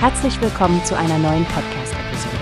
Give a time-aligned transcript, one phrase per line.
[0.00, 2.36] Herzlich willkommen zu einer neuen Podcast-Episode.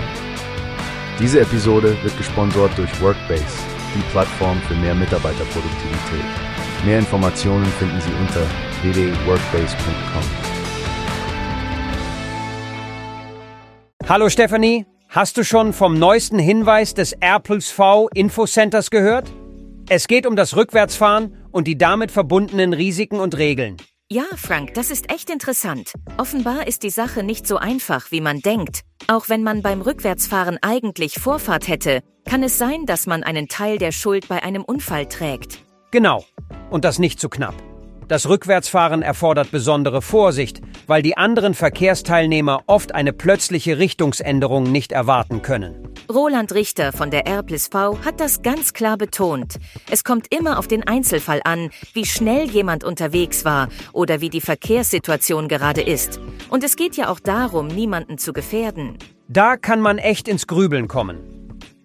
[1.19, 3.47] Diese Episode wird gesponsert durch Workbase,
[3.95, 6.27] die Plattform für mehr Mitarbeiterproduktivität.
[6.85, 8.43] Mehr Informationen finden Sie unter
[8.83, 10.23] www.workbase.com.
[14.07, 19.33] Hallo Stephanie, hast du schon vom neuesten Hinweis des R plus V Infocenters gehört?
[19.89, 23.79] Es geht um das Rückwärtsfahren und die damit verbundenen Risiken und Regeln.
[24.09, 25.93] Ja, Frank, das ist echt interessant.
[26.17, 28.83] Offenbar ist die Sache nicht so einfach, wie man denkt.
[29.09, 33.79] Auch wenn man beim Rückwärtsfahren eigentlich Vorfahrt hätte, kann es sein, dass man einen Teil
[33.79, 35.59] der Schuld bei einem Unfall trägt.
[35.91, 36.25] Genau.
[36.71, 37.57] Und das nicht zu knapp.
[38.09, 45.43] Das Rückwärtsfahren erfordert besondere Vorsicht, weil die anderen Verkehrsteilnehmer oft eine plötzliche Richtungsänderung nicht erwarten
[45.43, 45.89] können.
[46.09, 49.57] Roland Richter von der R+V hat das ganz klar betont.
[49.91, 54.41] Es kommt immer auf den Einzelfall an, wie schnell jemand unterwegs war oder wie die
[54.41, 56.21] Verkehrssituation gerade ist.
[56.49, 58.99] Und es geht ja auch darum, niemanden zu gefährden.
[59.27, 61.36] Da kann man echt ins Grübeln kommen.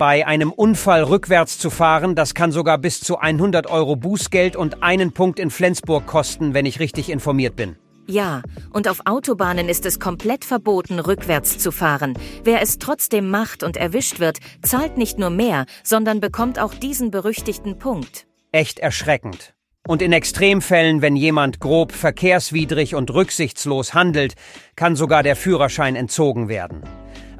[0.01, 4.81] Bei einem Unfall rückwärts zu fahren, das kann sogar bis zu 100 Euro Bußgeld und
[4.81, 7.75] einen Punkt in Flensburg kosten, wenn ich richtig informiert bin.
[8.07, 8.41] Ja,
[8.73, 12.17] und auf Autobahnen ist es komplett verboten, rückwärts zu fahren.
[12.43, 17.11] Wer es trotzdem macht und erwischt wird, zahlt nicht nur mehr, sondern bekommt auch diesen
[17.11, 18.25] berüchtigten Punkt.
[18.51, 19.53] Echt erschreckend.
[19.87, 24.33] Und in Extremfällen, wenn jemand grob verkehrswidrig und rücksichtslos handelt,
[24.75, 26.81] kann sogar der Führerschein entzogen werden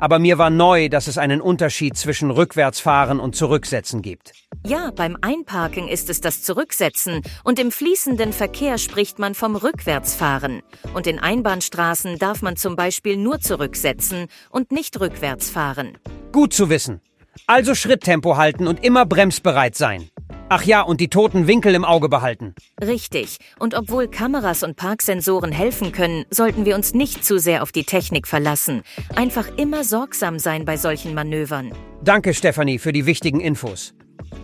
[0.02, 4.34] aber mir war neu, dass es einen Unterschied zwischen Rückwärtsfahren und Zurücksetzen gibt.
[4.66, 10.64] Ja, beim Einparken ist es das Zurücksetzen und im fließenden Verkehr spricht man vom Rückwärtsfahren.
[10.94, 15.98] Und in Einbahnstraßen darf man zum Beispiel nur zurücksetzen und nicht rückwärts fahren.
[16.32, 17.00] Gut zu wissen.
[17.46, 20.11] Also Schritttempo halten und immer bremsbereit sein.
[20.54, 22.56] Ach ja, und die toten Winkel im Auge behalten.
[22.82, 23.38] Richtig.
[23.58, 27.86] Und obwohl Kameras und Parksensoren helfen können, sollten wir uns nicht zu sehr auf die
[27.86, 28.82] Technik verlassen.
[29.16, 31.72] Einfach immer sorgsam sein bei solchen Manövern.
[32.04, 33.94] Danke, Stefanie, für die wichtigen Infos.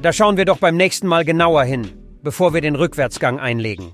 [0.01, 1.91] Da schauen wir doch beim nächsten Mal genauer hin,
[2.23, 3.94] bevor wir den Rückwärtsgang einlegen.